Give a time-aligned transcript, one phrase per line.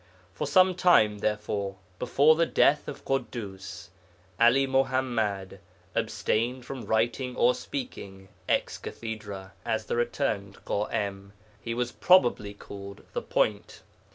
[0.33, 3.89] For some time, therefore, before the death of Ḳuddus,
[4.39, 5.59] 'Ali Muḥammad
[5.95, 13.03] abstained from writing or speaking ex cathedra, as the returned Ḳa'im; he was probably called
[13.13, 13.83] 'the Point.'